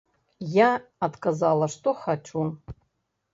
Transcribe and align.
Я 0.53 0.69
адказала, 1.07 1.67
што 1.75 1.93
хачу. 2.01 2.41